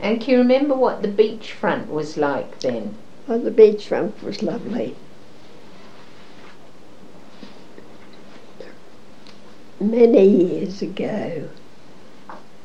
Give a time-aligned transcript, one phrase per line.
[0.00, 2.96] And can you remember what the beachfront was like then?
[3.28, 4.94] Oh, the beachfront was lovely.
[9.80, 11.48] Many years ago,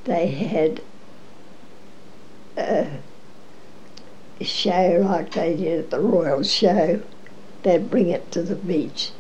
[0.06, 0.82] they had
[2.58, 2.88] a
[4.42, 7.02] show like they did at the Royal Show.
[7.64, 9.12] They'd bring it to the beach,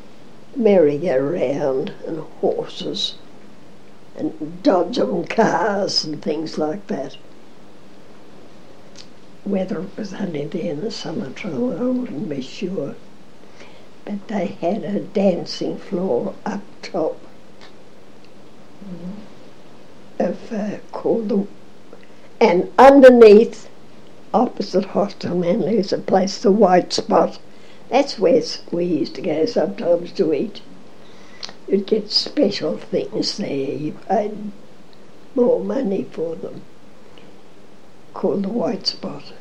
[0.55, 3.15] merry-go-round and horses
[4.15, 7.17] and dodgem cars and things like that.
[9.43, 12.95] Whether it was only there in the summertime, I wouldn't be sure.
[14.05, 17.17] But they had a dancing floor up top
[20.19, 21.47] of uh, called the,
[22.39, 23.67] and underneath,
[24.33, 27.39] opposite Hostel Manly, is a place, the White Spot.
[27.89, 30.61] That's where we used to go sometimes to eat.
[31.67, 33.49] You'd get special things there.
[33.49, 34.51] You paid
[35.35, 36.61] more money for them.
[38.13, 39.33] Called the White Spot.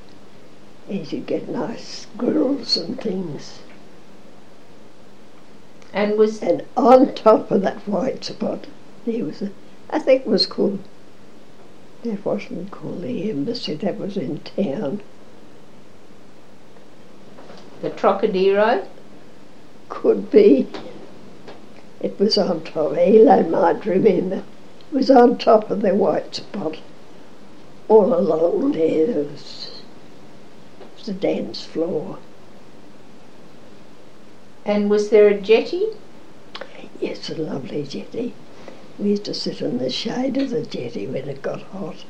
[0.88, 3.60] And you'd get nice grills and things.
[5.93, 8.66] And was And on top of that white spot,
[9.07, 9.51] there was a,
[9.88, 10.79] I think it was called,
[12.04, 15.02] that wasn't called the embassy, that was in town.
[17.82, 18.87] the Trocadero?
[19.88, 20.68] Could be.
[22.01, 24.45] It was on top, Eli might remember.
[24.93, 26.79] It was on top of the white spot.
[27.91, 29.83] All along there, there was,
[31.09, 32.19] a dance floor.
[34.65, 35.88] And was there a jetty?
[37.01, 38.33] Yes, a lovely jetty.
[38.96, 42.05] We used to sit in the shade of the jetty when it got hot.